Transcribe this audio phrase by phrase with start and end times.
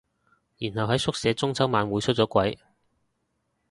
[0.57, 2.57] 然後喺宿舍中秋晚會出咗櫃